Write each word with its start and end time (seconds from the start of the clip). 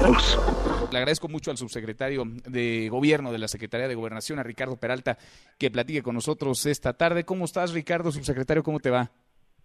Le 0.00 0.98
agradezco 0.98 1.28
mucho 1.28 1.50
al 1.50 1.56
subsecretario 1.56 2.24
de 2.48 2.88
Gobierno 2.88 3.32
de 3.32 3.38
la 3.38 3.48
Secretaría 3.48 3.88
de 3.88 3.96
Gobernación, 3.96 4.38
a 4.38 4.44
Ricardo 4.44 4.76
Peralta, 4.76 5.18
que 5.58 5.70
platique 5.70 6.02
con 6.02 6.14
nosotros 6.14 6.66
esta 6.66 6.92
tarde. 6.92 7.24
¿Cómo 7.24 7.44
estás, 7.44 7.72
Ricardo, 7.72 8.12
subsecretario? 8.12 8.62
¿Cómo 8.62 8.78
te 8.78 8.90
va? 8.90 9.10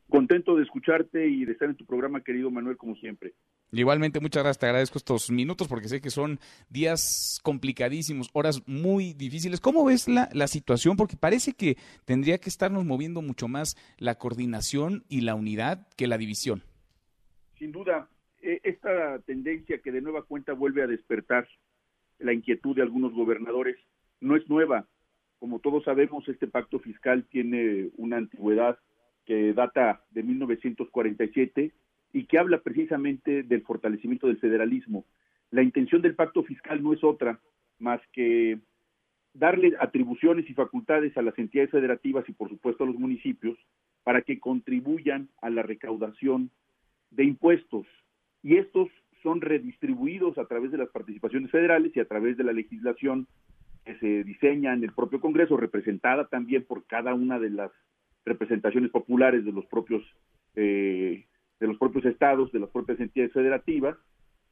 Contento 0.10 0.56
de 0.56 0.63
escucharte 0.63 1.28
y 1.28 1.46
de 1.46 1.54
estar 1.54 1.69
en 1.69 1.76
tu 1.76 1.85
programa, 1.85 2.22
querido 2.22 2.49
Manuel, 2.49 2.78
como 2.78 2.96
siempre. 2.96 3.33
Igualmente, 3.72 4.19
muchas 4.19 4.44
gracias. 4.44 4.60
Te 4.60 4.65
agradezco 4.65 4.97
estos 4.97 5.29
minutos 5.29 5.67
porque 5.67 5.88
sé 5.88 6.01
que 6.01 6.10
son 6.10 6.40
días 6.68 7.40
complicadísimos, 7.44 8.29
horas 8.34 8.62
muy 8.68 9.13
difíciles. 9.13 9.60
¿Cómo 9.60 9.86
ves 9.86 10.08
la, 10.08 10.29
la 10.34 10.47
situación? 10.47 10.97
Porque 10.97 11.15
parece 11.15 11.54
que 11.54 11.78
tendría 12.06 12.40
que 12.40 12.50
estarnos 12.50 12.86
moviendo 12.86 13.22
mucho 13.22 13.47
más 13.47 13.78
la 13.97 14.15
coordinación 14.15 15.06
y 15.10 15.22
la 15.22 15.36
unidad 15.36 15.88
que 15.96 16.08
la 16.08 16.18
división. 16.18 16.63
Sin 17.58 17.72
duda, 17.72 18.09
esta 18.44 19.20
tendencia 19.20 19.79
que 19.79 19.91
de 19.91 20.02
nueva 20.02 20.23
cuenta 20.23 20.53
vuelve 20.53 20.84
a 20.84 20.88
despertar 20.88 21.47
la 22.20 22.34
inquietud 22.34 22.75
de 22.75 22.81
algunos 22.81 23.13
gobernadores 23.13 23.77
no 24.20 24.35
es 24.35 24.47
nueva. 24.49 24.88
Como 25.39 25.59
todos 25.59 25.84
sabemos, 25.84 26.27
este 26.27 26.48
pacto 26.48 26.79
fiscal 26.79 27.25
tiene 27.29 27.89
una 27.98 28.17
antigüedad 28.17 28.77
que 29.25 29.53
data 29.53 30.03
de 30.11 30.23
1947 30.23 31.73
y 32.13 32.25
que 32.25 32.37
habla 32.37 32.59
precisamente 32.61 33.43
del 33.43 33.63
fortalecimiento 33.63 34.27
del 34.27 34.37
federalismo. 34.37 35.05
La 35.51 35.63
intención 35.63 36.01
del 36.01 36.15
pacto 36.15 36.43
fiscal 36.43 36.81
no 36.81 36.93
es 36.93 37.03
otra 37.03 37.39
más 37.79 38.01
que 38.12 38.59
darle 39.34 39.73
atribuciones 39.79 40.49
y 40.49 40.53
facultades 40.53 41.17
a 41.17 41.21
las 41.21 41.37
entidades 41.37 41.71
federativas 41.71 42.27
y 42.29 42.34
por 42.34 42.49
supuesto 42.49 42.84
a 42.84 42.87
los 42.87 42.95
municipios 42.95 43.57
para 44.03 44.21
que 44.21 44.39
contribuyan 44.39 45.29
a 45.41 45.49
la 45.49 45.63
recaudación 45.63 46.51
de 47.09 47.23
impuestos 47.23 47.87
y 48.43 48.57
estos 48.57 48.89
son 49.23 49.41
redistribuidos 49.41 50.38
a 50.38 50.45
través 50.45 50.71
de 50.71 50.77
las 50.77 50.89
participaciones 50.89 51.49
federales 51.49 51.95
y 51.95 51.99
a 52.01 52.05
través 52.05 52.37
de 52.37 52.43
la 52.43 52.51
legislación 52.51 53.26
que 53.85 53.98
se 53.99 54.23
diseña 54.23 54.73
en 54.73 54.84
el 54.84 54.91
propio 54.91 55.21
Congreso, 55.21 55.57
representada 55.57 56.27
también 56.27 56.63
por 56.63 56.85
cada 56.85 57.13
una 57.13 57.40
de 57.40 57.49
las 57.49 57.71
representaciones 58.26 58.91
populares 58.91 59.43
de 59.45 59.51
los 59.51 59.65
propios 59.65 60.03
eh, 60.55 61.26
de 61.59 61.68
los 61.68 61.77
propios 61.77 62.05
estados, 62.05 62.51
de 62.51 62.59
las 62.59 62.70
propias 62.70 62.99
entidades 62.99 63.31
federativas, 63.31 63.98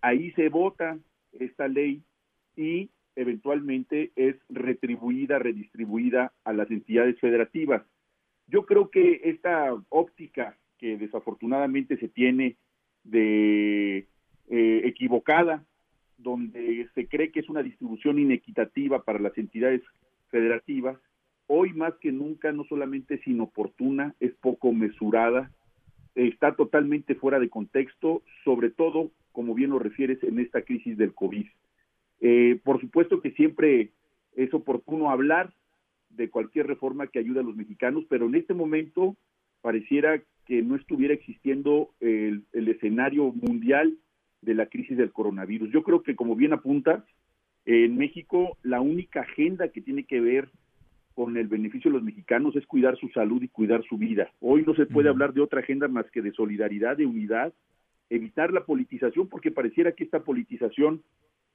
ahí 0.02 0.32
se 0.32 0.48
vota 0.48 0.98
esta 1.34 1.68
ley 1.68 2.04
y 2.56 2.90
eventualmente 3.16 4.12
es 4.16 4.38
retribuida, 4.50 5.38
redistribuida 5.38 6.32
a 6.46 6.54
las 6.54 6.72
entidades 6.72 7.20
federativas. 7.20 7.84
Yo 8.48 8.66
creo 8.66 8.90
que 8.90 9.22
esta 9.26 9.76
óptica 9.90 10.58
que 10.78 10.98
desafortunadamente 10.98 11.98
se 11.98 12.08
tiene 12.08 12.56
de 13.04 14.08
eh, 14.50 14.82
equivocada, 14.84 15.64
donde 16.18 16.88
se 16.94 17.08
cree 17.08 17.32
que 17.32 17.40
es 17.40 17.50
una 17.50 17.64
distribución 17.64 18.20
inequitativa 18.20 19.04
para 19.04 19.20
las 19.20 19.38
entidades 19.38 19.82
federativas, 20.30 20.98
hoy 21.48 21.74
más 21.74 21.94
que 21.96 22.12
nunca 22.12 22.52
no 22.52 22.64
solamente 22.66 23.16
es 23.16 23.28
inoportuna, 23.28 24.16
es 24.20 24.34
poco 24.36 24.72
mesurada, 24.72 25.52
está 26.16 26.56
totalmente 26.56 27.16
fuera 27.16 27.40
de 27.40 27.50
contexto, 27.50 28.22
sobre 28.44 28.70
todo, 28.70 29.12
como 29.32 29.54
bien 29.54 29.72
lo 29.72 29.80
refieres, 29.80 30.24
en 30.24 30.40
esta 30.40 30.62
crisis 30.62 30.98
del 30.98 31.14
COVID. 31.14 31.46
Eh, 32.22 32.60
por 32.64 32.80
supuesto 32.80 33.22
que 33.22 33.32
siempre 33.32 33.92
es 34.36 34.54
oportuno 34.54 35.10
hablar 35.10 35.54
de 36.10 36.30
cualquier 36.30 36.68
reforma 36.68 37.08
que 37.08 37.20
ayude 37.20 37.40
a 37.40 37.44
los 37.44 37.56
mexicanos, 37.56 38.06
pero 38.10 38.28
en 38.28 38.36
este 38.36 38.54
momento 38.54 39.16
pareciera 39.62 40.22
que 40.52 40.62
no 40.62 40.76
estuviera 40.76 41.14
existiendo 41.14 41.92
el, 42.02 42.44
el 42.52 42.68
escenario 42.68 43.32
mundial 43.32 43.98
de 44.42 44.54
la 44.54 44.66
crisis 44.66 44.98
del 44.98 45.14
coronavirus. 45.14 45.72
Yo 45.72 45.82
creo 45.82 46.04
que, 46.04 46.14
como 46.14 46.36
bien 46.36 46.52
apuntas, 46.52 47.06
en 47.64 47.96
México 47.96 48.58
la 48.62 48.82
única 48.82 49.22
agenda 49.22 49.70
que 49.70 49.80
tiene 49.80 50.04
que 50.04 50.20
ver 50.20 50.50
con 51.14 51.38
el 51.38 51.48
beneficio 51.48 51.90
de 51.90 51.96
los 51.96 52.04
mexicanos 52.04 52.54
es 52.58 52.66
cuidar 52.66 52.98
su 52.98 53.08
salud 53.12 53.42
y 53.42 53.48
cuidar 53.48 53.82
su 53.88 53.98
vida. 53.98 54.30
Hoy 54.42 54.66
no 54.68 54.76
se 54.76 54.88
puede 54.88 55.08
hablar 55.08 55.32
de 55.32 55.40
otra 55.40 55.62
agenda 55.62 55.88
más 55.88 56.12
que 56.12 56.22
de 56.22 56.34
solidaridad, 56.34 56.98
de 56.98 57.06
unidad, 57.06 57.54
evitar 58.10 58.52
la 58.52 58.66
politización, 58.66 59.30
porque 59.30 59.52
pareciera 59.52 59.94
que 59.94 60.04
esta 60.04 60.20
politización 60.20 61.02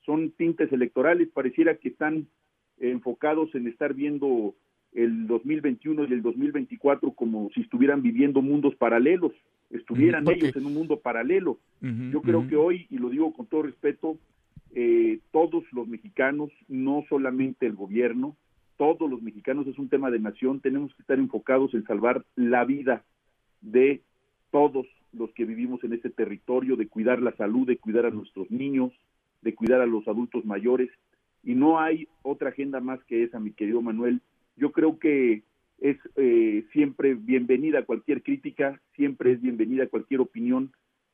son 0.07 0.31
tintes 0.31 0.73
electorales, 0.73 1.29
pareciera 1.35 1.75
que 1.75 1.91
están 1.91 2.29
enfocados 2.79 3.55
en 3.55 3.69
estar 3.69 3.93
viendo 3.93 4.55
el 4.97 5.27
2021 5.27 6.07
y 6.07 6.13
el 6.13 6.23
2024 6.23 7.13
como 7.13 7.51
si 7.55 7.61
estuvieran 7.61 8.03
viviendo 8.03 8.41
mundos 8.41 8.75
paralelos, 8.77 9.33
estuvieran 9.71 10.27
ellos 10.29 10.57
en 10.57 10.65
un 10.65 10.75
mundo 10.75 10.99
paralelo. 10.99 11.59
Yo 11.81 12.23
creo 12.23 12.49
que 12.49 12.57
hoy, 12.57 12.87
y 12.91 12.99
lo 12.99 13.11
digo 13.11 13.33
con 13.33 13.47
todo 13.47 13.63
respeto, 13.63 14.17
eh, 14.75 15.21
todos 15.33 15.65
los 15.73 15.87
mexicanos, 15.87 16.51
no 16.69 17.05
solamente 17.09 17.67
el 17.67 17.75
gobierno, 17.75 18.37
todos 18.79 19.09
los 19.11 19.21
mexicanos 19.21 19.67
es 19.67 19.79
un 19.79 19.89
tema 19.89 20.11
de 20.11 20.19
nación, 20.19 20.61
tenemos 20.61 20.95
que 20.95 21.03
estar 21.03 21.19
enfocados 21.19 21.75
en 21.75 21.85
salvar 21.85 22.25
la 22.35 22.65
vida 22.65 23.05
de 23.61 24.01
todos 24.51 24.87
los 25.13 25.31
que 25.33 25.45
vivimos 25.45 25.85
en 25.85 25.93
este 25.93 26.09
territorio, 26.09 26.77
de 26.77 26.89
cuidar 26.89 27.21
la 27.21 27.37
salud, 27.37 27.67
de 27.67 27.77
cuidar 27.77 28.07
a 28.07 28.11
nuestros 28.11 28.51
niños, 28.51 28.93
de 29.43 29.55
cuidar 29.55 29.83
a 29.83 29.87
los 29.87 30.09
adultos 30.09 30.47
mayores. 30.47 30.89
Y 31.45 31.55
no 31.55 31.79
hay 31.79 32.09
otra 32.23 32.49
agenda 32.49 32.81
más 32.81 33.03
que 33.05 33.25
esa, 33.25 33.39
mi 33.39 33.53
querido 33.53 33.83
Manuel. 33.83 34.21
Yo 34.57 34.73
creo 34.73 34.99
que 34.99 35.43
es 35.79 35.99
eh, 36.17 36.65
siempre 36.73 37.15
bienvenida 37.15 37.85
cualquier 37.85 38.23
crítica, 38.23 38.81
siempre 38.95 39.33
es 39.33 39.43
bienvenida 39.43 39.87
cualquier 39.87 40.21
opinión, 40.21 40.73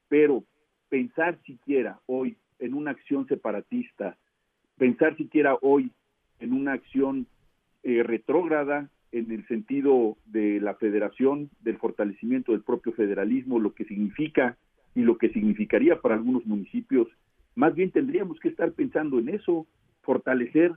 pero 0.08 0.44
pensar 0.88 1.38
siquiera 1.44 1.98
hoy 2.06 2.36
en 2.60 2.74
una 2.74 2.92
acción 2.92 3.26
separatista, 3.26 4.16
pensar 4.78 5.16
siquiera 5.16 5.56
hoy 5.60 5.90
en 6.38 6.52
una 6.52 6.74
acción 6.74 7.26
eh, 7.82 8.04
retrógrada 8.04 8.88
en 9.10 9.30
el 9.32 9.46
sentido 9.48 10.16
de 10.26 10.60
la 10.60 10.74
federación, 10.74 11.50
del 11.60 11.78
fortalecimiento 11.78 12.52
del 12.52 12.62
propio 12.62 12.92
federalismo, 12.92 13.58
lo 13.58 13.74
que 13.74 13.84
significa 13.84 14.56
y 14.94 15.02
lo 15.02 15.18
que 15.18 15.30
significaría 15.30 16.00
para 16.00 16.14
algunos 16.14 16.46
municipios. 16.46 17.08
Más 17.56 17.74
bien 17.74 17.90
tendríamos 17.90 18.38
que 18.38 18.48
estar 18.48 18.72
pensando 18.72 19.18
en 19.18 19.28
eso, 19.30 19.66
fortalecer 20.02 20.72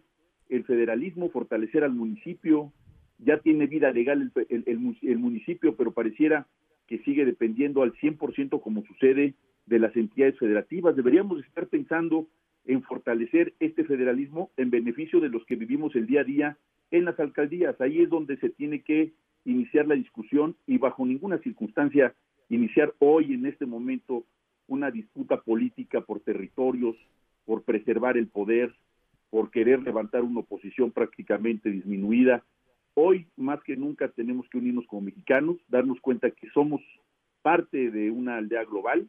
el 0.49 0.63
federalismo, 0.63 1.29
fortalecer 1.29 1.83
al 1.83 1.93
municipio. 1.93 2.71
Ya 3.19 3.39
tiene 3.39 3.67
vida 3.67 3.91
legal 3.91 4.31
el, 4.49 4.63
el 5.01 5.17
municipio, 5.17 5.75
pero 5.75 5.91
pareciera 5.91 6.47
que 6.87 6.99
sigue 6.99 7.25
dependiendo 7.25 7.81
al 7.81 7.93
100% 7.93 8.61
como 8.61 8.83
sucede 8.85 9.33
de 9.65 9.79
las 9.79 9.95
entidades 9.95 10.37
federativas. 10.37 10.95
Deberíamos 10.95 11.43
estar 11.45 11.67
pensando 11.67 12.27
en 12.65 12.81
fortalecer 12.83 13.53
este 13.59 13.83
federalismo 13.83 14.51
en 14.57 14.69
beneficio 14.69 15.19
de 15.19 15.29
los 15.29 15.45
que 15.45 15.55
vivimos 15.55 15.95
el 15.95 16.07
día 16.07 16.21
a 16.21 16.25
día 16.25 16.57
en 16.91 17.05
las 17.05 17.19
alcaldías. 17.19 17.79
Ahí 17.79 18.01
es 18.01 18.09
donde 18.09 18.37
se 18.37 18.49
tiene 18.49 18.81
que 18.81 19.13
iniciar 19.45 19.87
la 19.87 19.95
discusión 19.95 20.55
y 20.65 20.77
bajo 20.77 21.05
ninguna 21.05 21.37
circunstancia 21.39 22.13
iniciar 22.49 22.93
hoy, 22.99 23.33
en 23.33 23.45
este 23.45 23.65
momento, 23.65 24.23
una 24.67 24.91
disputa 24.91 25.41
política 25.41 26.01
por 26.01 26.19
territorios, 26.19 26.95
por 27.45 27.63
preservar 27.63 28.17
el 28.17 28.27
poder, 28.27 28.73
por 29.29 29.51
querer 29.51 29.81
levantar 29.83 30.23
una 30.23 30.41
oposición 30.41 30.91
prácticamente 30.91 31.69
disminuida. 31.69 32.43
Hoy, 32.93 33.27
más 33.35 33.61
que 33.63 33.75
nunca, 33.75 34.07
tenemos 34.07 34.47
que 34.49 34.57
unirnos 34.57 34.87
como 34.87 35.01
mexicanos, 35.01 35.57
darnos 35.67 35.99
cuenta 35.99 36.31
que 36.31 36.49
somos 36.51 36.81
parte 37.41 37.91
de 37.91 38.11
una 38.11 38.37
aldea 38.37 38.63
global, 38.63 39.07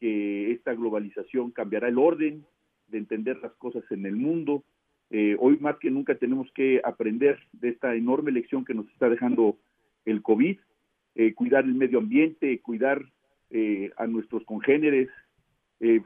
que 0.00 0.52
esta 0.52 0.74
globalización 0.74 1.50
cambiará 1.50 1.88
el 1.88 1.98
orden 1.98 2.44
de 2.88 2.98
entender 2.98 3.38
las 3.42 3.52
cosas 3.54 3.84
en 3.90 4.06
el 4.06 4.16
mundo, 4.16 4.64
eh, 5.10 5.36
hoy 5.38 5.56
más 5.58 5.76
que 5.78 5.90
nunca 5.90 6.16
tenemos 6.16 6.50
que 6.52 6.80
aprender 6.82 7.38
de 7.52 7.68
esta 7.68 7.94
enorme 7.94 8.32
lección 8.32 8.64
que 8.64 8.74
nos 8.74 8.88
está 8.88 9.08
dejando 9.08 9.56
el 10.04 10.22
COVID, 10.22 10.58
eh, 11.14 11.34
cuidar 11.34 11.64
el 11.64 11.74
medio 11.74 11.98
ambiente, 11.98 12.60
cuidar 12.60 13.04
eh, 13.50 13.90
a 13.96 14.06
nuestros 14.06 14.44
congéneres, 14.44 15.08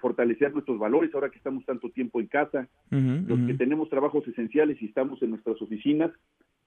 fortalecer 0.00 0.52
nuestros 0.52 0.78
valores 0.78 1.14
ahora 1.14 1.31
que 1.31 1.38
estamos 1.38 1.64
tanto 1.64 1.90
tiempo 1.90 2.20
en 2.20 2.26
casa, 2.26 2.69
los 2.90 3.46
que 3.46 3.55
tenemos 3.55 3.88
trabajos 3.88 4.26
esenciales 4.26 4.81
y 4.82 4.87
estamos 4.87 5.22
en 5.22 5.31
nuestras 5.31 5.61
oficinas, 5.62 6.11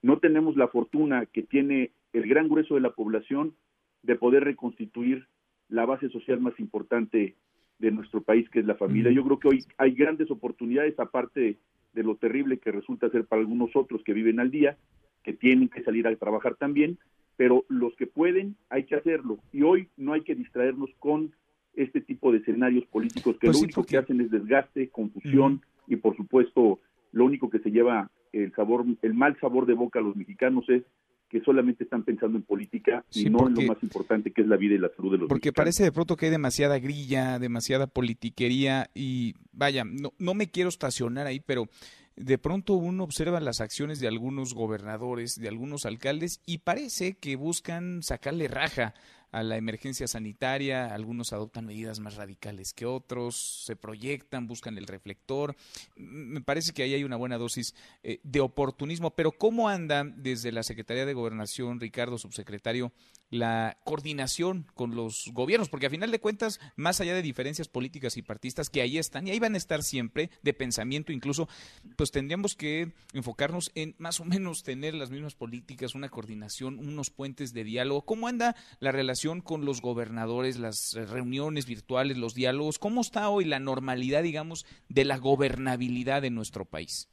no 0.02 0.20
tenemos 0.20 0.56
la 0.56 0.68
fortuna 0.68 1.26
que 1.26 1.44
tiene 1.44 1.92
el 2.14 2.28
gran 2.28 2.48
grueso 2.48 2.76
de 2.76 2.82
la 2.82 2.92
población 2.92 3.56
de 4.04 4.16
poder 4.16 4.44
reconstituir 4.44 5.28
la 5.70 5.86
base 5.86 6.10
social 6.10 6.40
más 6.40 6.58
importante 6.60 7.36
de 7.80 7.92
nuestro 7.92 8.22
país, 8.22 8.50
que 8.50 8.60
es 8.60 8.66
la 8.66 8.76
familia. 8.76 9.12
Yo 9.12 9.24
creo 9.24 9.40
que 9.40 9.48
hoy 9.50 9.66
hay 9.78 9.92
grandes 9.92 10.32
oportunidades, 10.32 10.98
aparte 11.00 11.40
de 11.40 11.58
de 11.94 12.04
lo 12.04 12.16
terrible 12.16 12.58
que 12.58 12.72
resulta 12.72 13.10
ser 13.10 13.26
para 13.26 13.42
algunos 13.42 13.76
otros 13.76 14.04
que 14.04 14.14
viven 14.14 14.40
al 14.40 14.52
día, 14.52 14.78
que 15.24 15.34
tienen 15.34 15.70
que 15.70 15.84
salir 15.84 16.08
a 16.08 16.16
trabajar 16.16 16.56
también, 16.56 16.98
pero 17.38 17.66
los 17.70 17.96
que 17.96 18.08
pueden 18.08 18.58
hay 18.70 18.84
que 18.84 18.96
hacerlo. 18.96 19.40
Y 19.52 19.62
hoy 19.62 19.90
no 19.96 20.14
hay 20.14 20.22
que 20.22 20.36
distraernos 20.36 20.90
con 21.00 21.34
este 21.76 22.02
tipo 22.02 22.32
de 22.32 22.40
escenarios 22.40 22.86
políticos 22.86 23.38
que 23.40 23.48
pues 23.48 23.58
lo 23.58 23.64
único 23.64 23.84
que 23.84 23.98
hacen 23.98 24.22
es 24.22 24.32
desgaste, 24.32 24.90
confusión 24.90 25.62
y 25.88 25.96
por 25.96 26.16
supuesto 26.16 26.80
lo 27.12 27.26
único 27.26 27.50
que 27.50 27.60
se 27.60 27.72
lleva 27.72 28.10
el 28.32 28.54
sabor, 28.54 28.86
el 29.02 29.14
mal 29.14 29.38
sabor 29.40 29.66
de 29.66 29.74
boca 29.74 30.00
a 30.00 30.02
los 30.02 30.16
mexicanos 30.16 30.66
es 30.70 30.84
que 31.30 31.42
solamente 31.42 31.84
están 31.84 32.04
pensando 32.04 32.38
en 32.38 32.44
política 32.44 33.04
y 33.12 33.28
no 33.28 33.48
en 33.48 33.56
lo 33.56 33.62
más 33.64 33.82
importante 33.82 34.32
que 34.32 34.44
es 34.44 34.48
la 34.48 34.56
vida 34.56 34.76
y 34.76 34.78
la 34.78 34.90
salud 34.96 35.14
de 35.14 35.18
los 35.18 35.30
Porque 35.30 35.52
parece 35.52 35.84
de 35.84 35.92
pronto 35.92 36.16
que 36.16 36.28
hay 36.28 36.32
demasiada 36.32 36.78
grilla, 36.78 37.40
demasiada 37.40 37.88
politiquería 37.88 38.90
y 38.94 39.34
vaya, 39.52 39.84
no, 39.84 40.14
no 40.20 40.36
me 40.36 40.52
quiero 40.52 40.70
estacionar 40.70 41.26
ahí, 41.26 41.40
pero 41.40 41.70
de 42.16 42.38
pronto 42.38 42.74
uno 42.74 43.04
observa 43.04 43.40
las 43.40 43.62
acciones 43.62 44.00
de 44.00 44.08
algunos 44.08 44.54
gobernadores, 44.54 45.36
de 45.40 45.48
algunos 45.48 45.86
alcaldes 45.86 46.40
y 46.46 46.60
parece 46.60 47.16
que 47.16 47.36
buscan 47.36 48.04
sacarle 48.04 48.48
raja 48.48 48.94
a 49.34 49.42
la 49.42 49.58
emergencia 49.58 50.08
sanitaria, 50.08 50.94
algunos 50.94 51.34
adoptan 51.34 51.66
medidas 51.66 52.00
más 52.00 52.16
radicales 52.16 52.72
que 52.72 52.86
otros, 52.86 53.64
se 53.66 53.76
proyectan, 53.76 54.46
buscan 54.46 54.78
el 54.78 54.86
reflector. 54.86 55.56
Me 55.96 56.40
parece 56.42 56.72
que 56.72 56.84
ahí 56.84 56.94
hay 56.94 57.04
una 57.04 57.16
buena 57.16 57.40
dosis 57.40 57.74
eh, 58.04 58.20
de 58.24 58.40
oportunismo, 58.42 59.16
pero 59.16 59.32
¿cómo 59.32 59.70
anda 59.70 60.04
desde 60.04 60.52
la 60.52 60.62
Secretaría 60.62 61.08
de 61.08 61.16
Gobernación, 61.16 61.80
Ricardo, 61.80 62.20
subsecretario, 62.20 62.94
la 63.32 63.80
coordinación 63.84 64.68
con 64.76 64.94
los 64.94 65.32
gobiernos? 65.34 65.68
Porque 65.68 65.88
a 65.88 65.90
final 65.90 66.12
de 66.12 66.20
cuentas, 66.20 66.60
más 66.76 67.02
allá 67.02 67.16
de 67.16 67.24
diferencias 67.24 67.68
políticas 67.68 68.18
y 68.18 68.22
partistas 68.22 68.70
que 68.70 68.84
ahí 68.84 69.00
están, 69.00 69.28
y 69.28 69.32
ahí 69.32 69.40
van 69.40 69.56
a 69.56 69.58
estar 69.58 69.82
siempre, 69.82 70.30
de 70.44 70.54
pensamiento 70.54 71.12
incluso, 71.12 71.50
pues 71.98 72.12
tendríamos 72.12 72.56
que 72.56 72.92
enfocarnos 73.14 73.72
en 73.74 73.96
más 73.98 74.20
o 74.20 74.26
menos 74.26 74.62
tener 74.62 74.94
las 74.94 75.10
mismas 75.10 75.34
políticas, 75.34 75.96
una 75.96 76.10
coordinación, 76.10 76.78
unos 76.78 77.10
puentes 77.10 77.52
de 77.52 77.64
diálogo. 77.64 78.06
¿Cómo 78.06 78.28
anda 78.28 78.56
la 78.80 78.92
relación? 78.92 79.23
Con 79.24 79.64
los 79.64 79.82
gobernadores, 79.82 80.60
las 80.60 80.98
reuniones 81.10 81.66
virtuales, 81.66 82.18
los 82.18 82.36
diálogos? 82.36 82.78
¿Cómo 82.78 83.00
está 83.00 83.30
hoy 83.30 83.46
la 83.46 83.60
normalidad, 83.60 84.22
digamos, 84.22 84.66
de 84.90 85.06
la 85.06 85.18
gobernabilidad 85.18 86.26
en 86.26 86.36
nuestro 86.36 86.66
país? 86.66 87.10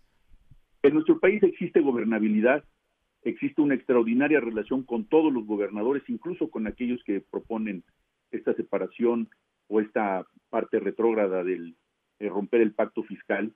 En 0.82 0.94
nuestro 0.94 1.20
país 1.20 1.40
existe 1.44 1.80
gobernabilidad, 1.80 2.64
existe 3.22 3.62
una 3.62 3.76
extraordinaria 3.76 4.40
relación 4.40 4.82
con 4.82 5.04
todos 5.04 5.32
los 5.32 5.46
gobernadores, 5.46 6.02
incluso 6.08 6.50
con 6.50 6.66
aquellos 6.66 7.00
que 7.04 7.20
proponen 7.20 7.84
esta 8.32 8.54
separación 8.54 9.28
o 9.68 9.80
esta 9.80 10.26
parte 10.48 10.80
retrógrada 10.80 11.44
del 11.44 11.76
romper 12.18 12.60
el 12.60 12.72
pacto 12.72 13.04
fiscal. 13.04 13.52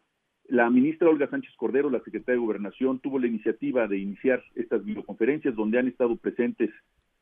La 0.46 0.70
ministra 0.70 1.08
Olga 1.08 1.28
Sánchez 1.28 1.54
Cordero, 1.56 1.90
la 1.90 2.04
secretaria 2.04 2.38
de 2.38 2.46
Gobernación, 2.46 3.00
tuvo 3.00 3.18
la 3.18 3.26
iniciativa 3.26 3.88
de 3.88 3.98
iniciar 3.98 4.44
estas 4.54 4.84
videoconferencias 4.84 5.56
donde 5.56 5.80
han 5.80 5.88
estado 5.88 6.14
presentes 6.16 6.70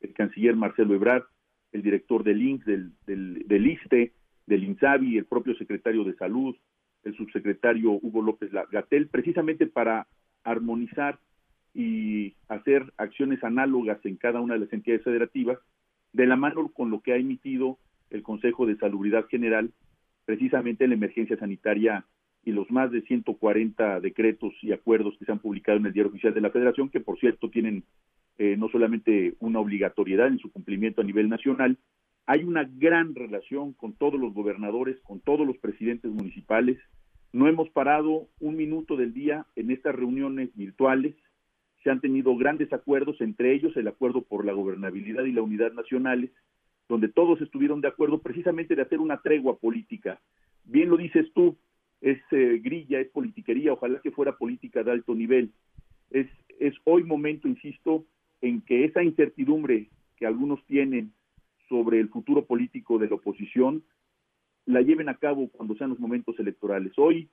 el 0.03 0.13
canciller 0.15 0.57
Marcelo 0.57 0.95
Ebrard, 0.95 1.25
el 1.73 1.83
director 1.83 2.23
del 2.23 2.43
INSS, 2.43 2.65
del, 2.67 2.93
del, 3.07 3.47
del 3.47 3.67
ISTE, 3.67 4.13
del 4.47 4.65
INSABI, 4.65 5.19
el 5.19 5.25
propio 5.25 5.55
secretario 5.57 6.05
de 6.05 6.15
Salud, 6.15 6.55
el 7.05 7.17
subsecretario 7.17 7.93
Hugo 7.93 8.23
López 8.23 8.51
Gatel, 8.71 9.09
precisamente 9.09 9.67
para 9.67 10.07
armonizar 10.45 11.19
y 11.75 12.35
hacer 12.49 12.93
acciones 12.97 13.43
análogas 13.43 13.99
en 14.05 14.17
cada 14.17 14.41
una 14.41 14.55
de 14.55 14.61
las 14.61 14.73
entidades 14.73 15.05
federativas, 15.05 15.59
de 16.13 16.27
la 16.27 16.37
mano 16.37 16.69
con 16.69 16.91
lo 16.91 17.01
que 17.01 17.13
ha 17.13 17.17
emitido 17.17 17.79
el 18.11 18.23
Consejo 18.23 18.67
de 18.67 18.77
Salubridad 18.77 19.27
General, 19.27 19.73
precisamente 20.27 20.85
en 20.85 20.91
la 20.91 20.97
emergencia 20.97 21.39
sanitaria 21.39 22.05
y 22.45 22.53
los 22.53 22.71
más 22.71 22.91
de 22.91 23.03
140 23.03 24.01
decretos 24.01 24.53
y 24.63 24.73
acuerdos 24.73 25.17
que 25.19 25.25
se 25.25 25.33
han 25.33 25.39
publicado 25.39 25.79
en 25.79 25.87
el 25.87 25.93
Diario 25.93 26.11
Oficial 26.11 26.35
de 26.35 26.41
la 26.41 26.51
Federación, 26.51 26.91
que 26.91 27.01
por 27.01 27.19
cierto 27.19 27.49
tienen 27.51 27.85
eh, 28.43 28.57
no 28.57 28.69
solamente 28.71 29.37
una 29.39 29.61
obligatoriedad 29.61 30.27
en 30.27 30.41
su 30.41 30.51
cumplimiento 30.51 31.01
a 31.01 31.05
nivel 31.05 31.29
nacional, 31.29 31.79
hay 32.27 32.43
una 32.43 32.65
gran 32.65 33.15
relación 33.15 33.73
con 33.73 33.93
todos 33.93 34.19
los 34.19 34.35
gobernadores, 34.35 34.99
con 35.05 35.21
todos 35.21 35.47
los 35.47 35.57
presidentes 35.59 36.11
municipales. 36.11 36.77
No 37.33 37.47
hemos 37.47 37.71
parado 37.71 38.27
un 38.41 38.57
minuto 38.57 38.97
del 38.97 39.15
día 39.15 39.47
en 39.55 39.71
estas 39.71 39.95
reuniones 39.95 40.53
virtuales. 40.57 41.15
Se 41.85 41.91
han 41.91 42.01
tenido 42.01 42.37
grandes 42.37 42.73
acuerdos, 42.73 43.21
entre 43.21 43.55
ellos 43.55 43.77
el 43.77 43.87
acuerdo 43.87 44.23
por 44.23 44.45
la 44.45 44.55
gobernabilidad 44.55 45.23
y 45.23 45.31
la 45.31 45.43
unidad 45.43 45.73
nacionales, 45.73 46.33
donde 46.89 47.07
todos 47.07 47.41
estuvieron 47.43 47.81
de 47.81 47.89
acuerdo 47.89 48.23
precisamente 48.23 48.75
de 48.75 48.83
hacer 48.83 48.99
una 48.99 49.21
tregua 49.21 49.57
política. 49.57 50.21
Bien 50.65 50.89
lo 50.89 50.97
dices 50.97 51.33
tú, 51.33 51.57
es 52.01 52.19
eh, 52.33 52.59
grilla, 52.61 52.99
es 52.99 53.09
politiquería, 53.11 53.73
ojalá 53.73 54.01
que 54.01 54.11
fuera 54.11 54.37
política 54.37 54.83
de 54.83 54.91
alto 54.91 55.15
nivel. 55.15 55.53
Es, 56.11 56.27
es 56.59 56.75
hoy 56.83 57.05
momento, 57.05 57.47
insisto, 57.47 58.05
en 58.43 58.61
que 58.61 58.85
esa 58.85 59.03
incertidumbre 59.03 59.89
que 60.17 60.27
algunos 60.27 60.63
tienen 60.67 61.13
sobre 61.69 62.01
el 62.01 62.09
futuro 62.11 62.45
político 62.45 62.99
de 62.99 63.09
la 63.09 63.15
oposición 63.15 63.83
la 64.67 64.83
lleven 64.83 65.09
a 65.09 65.17
cabo 65.17 65.49
cuando 65.49 65.75
sean 65.77 65.91
los 65.91 65.99
momentos 65.99 66.39
electorales. 66.39 66.93
Hoy 66.97 67.29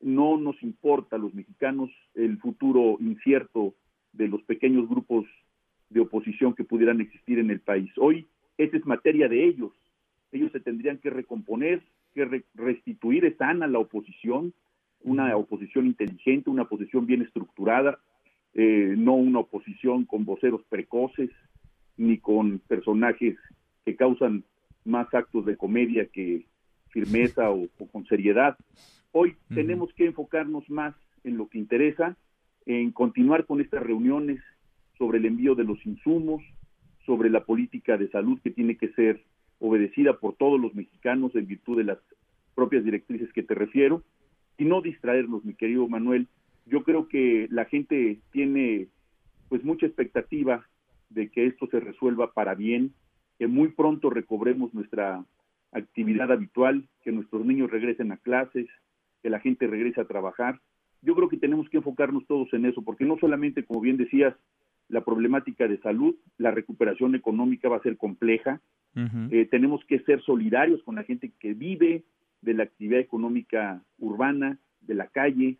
no 0.00 0.38
nos 0.38 0.60
importa 0.62 1.16
a 1.16 1.18
los 1.18 1.34
mexicanos 1.34 1.90
el 2.14 2.38
futuro 2.38 2.96
incierto 3.00 3.74
de 4.12 4.28
los 4.28 4.42
pequeños 4.42 4.88
grupos 4.88 5.26
de 5.90 6.00
oposición 6.00 6.54
que 6.54 6.64
pudieran 6.64 7.00
existir 7.00 7.38
en 7.38 7.50
el 7.50 7.60
país. 7.60 7.90
Hoy 7.98 8.26
esa 8.56 8.76
es 8.76 8.86
materia 8.86 9.28
de 9.28 9.44
ellos. 9.44 9.72
Ellos 10.32 10.50
se 10.52 10.60
tendrían 10.60 10.98
que 10.98 11.10
recomponer, 11.10 11.82
que 12.14 12.44
restituir 12.54 13.34
sana 13.36 13.66
la 13.66 13.78
oposición, 13.78 14.54
una 15.00 15.36
oposición 15.36 15.86
inteligente, 15.86 16.50
una 16.50 16.62
oposición 16.62 17.06
bien 17.06 17.22
estructurada, 17.22 17.98
eh, 18.54 18.94
no 18.98 19.14
una 19.14 19.40
oposición 19.40 20.04
con 20.04 20.24
voceros 20.24 20.62
precoces 20.68 21.30
ni 21.96 22.18
con 22.18 22.58
personajes 22.60 23.36
que 23.84 23.96
causan 23.96 24.44
más 24.84 25.12
actos 25.14 25.46
de 25.46 25.56
comedia 25.56 26.06
que 26.06 26.46
firmeza 26.90 27.50
o, 27.50 27.68
con 27.90 28.06
seriedad. 28.06 28.56
Hoy 29.12 29.36
tenemos 29.54 29.92
que 29.94 30.06
enfocarnos 30.06 30.68
más 30.70 30.94
en 31.24 31.36
lo 31.36 31.48
que 31.48 31.58
interesa, 31.58 32.16
en 32.66 32.92
continuar 32.92 33.46
con 33.46 33.60
estas 33.60 33.82
reuniones 33.82 34.40
sobre 34.98 35.18
el 35.18 35.26
envío 35.26 35.54
de 35.54 35.64
los 35.64 35.84
insumos, 35.86 36.42
sobre 37.06 37.30
la 37.30 37.44
política 37.44 37.96
de 37.96 38.10
salud 38.10 38.40
que 38.42 38.50
tiene 38.50 38.76
que 38.76 38.92
ser 38.92 39.22
obedecida 39.58 40.18
por 40.18 40.34
todos 40.34 40.60
los 40.60 40.74
mexicanos 40.74 41.34
en 41.34 41.46
virtud 41.46 41.78
de 41.78 41.84
las 41.84 41.98
propias 42.54 42.84
directrices 42.84 43.32
que 43.32 43.42
te 43.42 43.54
refiero, 43.54 44.02
y 44.58 44.64
no 44.64 44.82
distraernos, 44.82 45.44
mi 45.44 45.54
querido 45.54 45.88
Manuel, 45.88 46.28
yo 46.66 46.82
creo 46.82 47.08
que 47.08 47.48
la 47.50 47.64
gente 47.64 48.18
tiene 48.30 48.88
pues 49.48 49.64
mucha 49.64 49.86
expectativa 49.86 50.66
de 51.10 51.28
que 51.28 51.46
esto 51.46 51.66
se 51.66 51.80
resuelva 51.80 52.32
para 52.32 52.54
bien, 52.54 52.92
que 53.38 53.46
muy 53.46 53.68
pronto 53.68 54.10
recobremos 54.10 54.72
nuestra 54.72 55.24
actividad 55.72 56.30
habitual, 56.30 56.88
que 57.02 57.12
nuestros 57.12 57.44
niños 57.44 57.70
regresen 57.70 58.12
a 58.12 58.16
clases, 58.16 58.66
que 59.22 59.30
la 59.30 59.40
gente 59.40 59.66
regrese 59.66 60.00
a 60.00 60.06
trabajar. 60.06 60.60
Yo 61.02 61.14
creo 61.14 61.28
que 61.28 61.36
tenemos 61.36 61.68
que 61.68 61.78
enfocarnos 61.78 62.26
todos 62.26 62.52
en 62.52 62.66
eso, 62.66 62.82
porque 62.82 63.04
no 63.04 63.16
solamente, 63.18 63.64
como 63.64 63.80
bien 63.80 63.96
decías, 63.96 64.34
la 64.88 65.04
problemática 65.04 65.66
de 65.66 65.78
salud, 65.78 66.14
la 66.38 66.50
recuperación 66.50 67.14
económica 67.14 67.68
va 67.68 67.78
a 67.78 67.82
ser 67.82 67.96
compleja. 67.96 68.60
Eh, 69.30 69.48
tenemos 69.50 69.82
que 69.86 70.00
ser 70.00 70.20
solidarios 70.22 70.82
con 70.82 70.96
la 70.96 71.02
gente 71.04 71.32
que 71.40 71.54
vive 71.54 72.04
de 72.42 72.52
la 72.54 72.64
actividad 72.64 73.00
económica 73.00 73.82
urbana, 73.98 74.58
de 74.82 74.94
la 74.94 75.06
calle, 75.06 75.56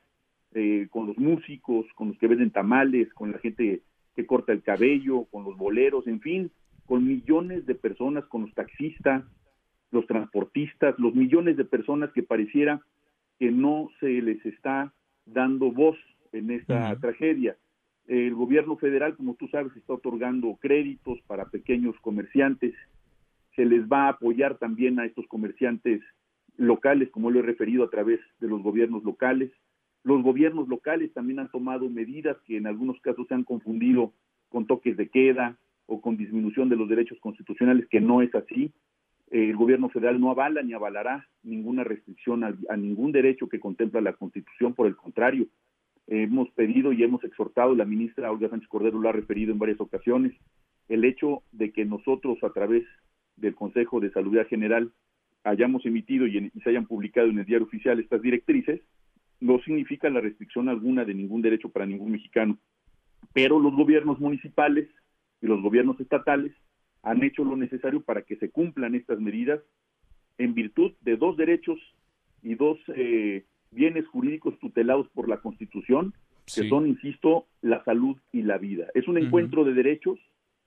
eh, 0.54 0.88
con 0.90 1.06
los 1.06 1.18
músicos, 1.18 1.86
con 1.94 2.08
los 2.08 2.18
que 2.18 2.28
venden 2.28 2.50
tamales, 2.50 3.12
con 3.14 3.32
la 3.32 3.38
gente 3.38 3.82
que 4.14 4.26
corta 4.26 4.52
el 4.52 4.62
cabello, 4.62 5.24
con 5.30 5.44
los 5.44 5.56
boleros, 5.56 6.06
en 6.06 6.20
fin, 6.20 6.50
con 6.86 7.06
millones 7.06 7.64
de 7.66 7.74
personas, 7.74 8.24
con 8.26 8.42
los 8.42 8.54
taxistas, 8.54 9.24
los 9.90 10.06
transportistas, 10.06 10.98
los 10.98 11.14
millones 11.14 11.56
de 11.56 11.64
personas 11.64 12.12
que 12.12 12.22
pareciera 12.22 12.80
que 13.38 13.50
no 13.50 13.88
se 14.00 14.20
les 14.22 14.44
está 14.44 14.92
dando 15.26 15.70
voz 15.72 15.96
en 16.32 16.50
esta 16.50 16.96
tragedia. 16.96 17.56
El 18.06 18.34
gobierno 18.34 18.76
federal, 18.76 19.16
como 19.16 19.34
tú 19.34 19.48
sabes, 19.48 19.74
está 19.76 19.94
otorgando 19.94 20.56
créditos 20.60 21.20
para 21.26 21.46
pequeños 21.46 21.94
comerciantes. 22.00 22.74
Se 23.54 23.64
les 23.64 23.86
va 23.86 24.04
a 24.04 24.10
apoyar 24.10 24.58
también 24.58 24.98
a 24.98 25.06
estos 25.06 25.26
comerciantes 25.28 26.02
locales, 26.56 27.10
como 27.10 27.30
lo 27.30 27.40
he 27.40 27.42
referido, 27.42 27.84
a 27.84 27.90
través 27.90 28.20
de 28.40 28.48
los 28.48 28.62
gobiernos 28.62 29.04
locales. 29.04 29.52
Los 30.04 30.22
gobiernos 30.22 30.68
locales 30.68 31.12
también 31.12 31.38
han 31.38 31.50
tomado 31.50 31.88
medidas 31.88 32.36
que 32.46 32.56
en 32.56 32.66
algunos 32.66 33.00
casos 33.00 33.26
se 33.28 33.34
han 33.34 33.44
confundido 33.44 34.12
con 34.48 34.66
toques 34.66 34.96
de 34.96 35.08
queda 35.08 35.56
o 35.86 36.00
con 36.00 36.16
disminución 36.16 36.68
de 36.68 36.76
los 36.76 36.88
derechos 36.88 37.18
constitucionales, 37.20 37.86
que 37.88 38.00
no 38.00 38.22
es 38.22 38.34
así. 38.34 38.72
El 39.30 39.56
gobierno 39.56 39.88
federal 39.88 40.20
no 40.20 40.30
avala 40.30 40.62
ni 40.62 40.74
avalará 40.74 41.26
ninguna 41.42 41.84
restricción 41.84 42.44
a, 42.44 42.76
ningún 42.76 43.12
derecho 43.12 43.48
que 43.48 43.60
contempla 43.60 44.00
la 44.00 44.12
Constitución, 44.12 44.74
por 44.74 44.86
el 44.86 44.96
contrario, 44.96 45.46
hemos 46.06 46.50
pedido 46.50 46.92
y 46.92 47.02
hemos 47.02 47.24
exhortado, 47.24 47.74
la 47.74 47.84
ministra 47.84 48.30
Olga 48.30 48.50
Sánchez 48.50 48.68
Cordero 48.68 48.98
lo 48.98 49.08
ha 49.08 49.12
referido 49.12 49.52
en 49.52 49.58
varias 49.58 49.80
ocasiones, 49.80 50.34
el 50.88 51.04
hecho 51.04 51.42
de 51.52 51.72
que 51.72 51.84
nosotros 51.86 52.38
a 52.42 52.50
través 52.50 52.84
del 53.36 53.54
Consejo 53.54 54.00
de 54.00 54.10
Salud 54.10 54.36
General 54.50 54.92
hayamos 55.44 55.86
emitido 55.86 56.26
y, 56.26 56.50
y 56.54 56.60
se 56.60 56.70
hayan 56.70 56.86
publicado 56.86 57.28
en 57.28 57.38
el 57.38 57.46
diario 57.46 57.66
oficial 57.66 58.00
estas 58.00 58.20
directrices, 58.20 58.82
no 59.42 59.58
significa 59.64 60.08
la 60.08 60.20
restricción 60.20 60.68
alguna 60.68 61.04
de 61.04 61.14
ningún 61.14 61.42
derecho 61.42 61.68
para 61.68 61.84
ningún 61.84 62.12
mexicano. 62.12 62.58
Pero 63.32 63.58
los 63.58 63.74
gobiernos 63.74 64.20
municipales 64.20 64.88
y 65.40 65.46
los 65.46 65.60
gobiernos 65.60 65.98
estatales 66.00 66.52
han 67.02 67.22
hecho 67.24 67.44
lo 67.44 67.56
necesario 67.56 68.00
para 68.02 68.22
que 68.22 68.36
se 68.36 68.50
cumplan 68.50 68.94
estas 68.94 69.20
medidas 69.20 69.60
en 70.38 70.54
virtud 70.54 70.92
de 71.00 71.16
dos 71.16 71.36
derechos 71.36 71.78
y 72.42 72.54
dos 72.54 72.78
eh, 72.94 73.44
bienes 73.72 74.06
jurídicos 74.06 74.58
tutelados 74.60 75.08
por 75.08 75.28
la 75.28 75.38
Constitución, 75.38 76.14
que 76.46 76.68
son, 76.68 76.86
insisto, 76.86 77.46
la 77.62 77.82
salud 77.84 78.16
y 78.30 78.42
la 78.42 78.58
vida. 78.58 78.86
Es 78.94 79.08
un 79.08 79.18
encuentro 79.18 79.64
de 79.64 79.74
derechos, 79.74 80.18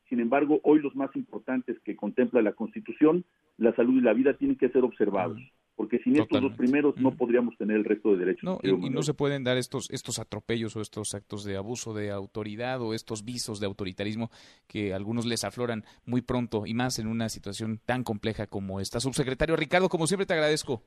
sin 0.10 0.20
embargo, 0.20 0.60
hoy 0.64 0.80
los 0.80 0.96
más 0.96 1.16
importantes 1.16 1.80
que 1.80 1.96
contempla 1.96 2.42
la 2.42 2.54
Constitución, 2.54 3.24
la 3.58 3.74
salud 3.76 3.98
y 3.98 4.02
la 4.02 4.14
vida, 4.14 4.34
tienen 4.34 4.58
que 4.58 4.70
ser 4.70 4.84
observados 4.84 5.40
porque 5.76 6.00
sin 6.00 6.20
estos 6.20 6.42
dos 6.42 6.54
primeros 6.56 6.96
no 6.98 7.12
podríamos 7.12 7.58
tener 7.58 7.78
el 7.78 7.84
resto 7.84 8.12
de 8.12 8.18
derechos. 8.18 8.44
No, 8.44 8.60
y, 8.64 8.90
no 8.90 9.02
se 9.04 9.14
pueden 9.14 9.44
dar 9.44 9.58
estos, 9.58 9.90
estos 9.92 10.20
atropellos 10.20 10.76
o 10.76 10.82
estos 10.82 11.14
actos 11.14 11.44
de 11.44 11.58
abuso 11.58 11.94
de 11.94 12.12
autoridad 12.12 12.82
o 12.82 12.94
estos 12.94 13.26
visos 13.26 13.60
de 13.60 13.66
autoritarismo 13.66 14.30
que 14.68 14.94
a 14.94 14.96
algunos 14.96 15.26
les 15.26 15.44
afloran 15.44 15.84
muy 16.06 16.22
pronto 16.22 16.66
y 16.66 16.74
más 16.74 17.00
en 17.00 17.08
una 17.08 17.30
situación 17.30 17.80
tan 17.86 18.04
compleja 18.04 18.48
como 18.48 18.80
esta. 18.80 19.00
Subsecretario 19.00 19.56
Ricardo, 19.56 19.90
como 19.90 20.08
siempre 20.08 20.26
te 20.26 20.34
agradezco. 20.34 20.82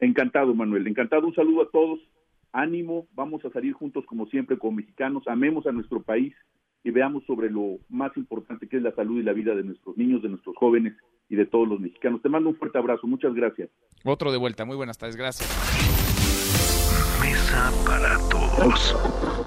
Encantado, 0.00 0.54
Manuel. 0.54 0.86
Encantado. 0.86 1.26
Un 1.26 1.34
saludo 1.34 1.62
a 1.62 1.70
todos. 1.70 2.00
Ánimo. 2.52 3.06
Vamos 3.14 3.44
a 3.44 3.50
salir 3.50 3.72
juntos 3.72 4.04
como 4.06 4.26
siempre 4.26 4.58
como 4.58 4.76
mexicanos. 4.76 5.22
Amemos 5.26 5.66
a 5.66 5.72
nuestro 5.72 6.02
país 6.02 6.34
y 6.84 6.90
veamos 6.90 7.24
sobre 7.26 7.50
lo 7.50 7.78
más 7.88 8.14
importante 8.16 8.66
que 8.66 8.78
es 8.78 8.82
la 8.82 8.94
salud 8.94 9.18
y 9.18 9.22
la 9.22 9.32
vida 9.32 9.54
de 9.54 9.62
nuestros 9.62 9.96
niños, 9.96 10.22
de 10.22 10.30
nuestros 10.30 10.56
jóvenes 10.56 10.94
y 11.30 11.36
de 11.36 11.46
todos 11.46 11.66
los 11.66 11.80
mexicanos. 11.80 12.20
Te 12.20 12.28
mando 12.28 12.50
un 12.50 12.56
fuerte 12.56 12.76
abrazo, 12.76 13.06
muchas 13.06 13.32
gracias. 13.32 13.70
Otro 14.04 14.32
de 14.32 14.38
vuelta, 14.38 14.64
muy 14.64 14.76
buenas 14.76 14.98
tardes, 14.98 15.16
gracias. 15.16 15.48
Mesa 17.22 17.72
para 17.86 18.18
todos. 18.28 19.46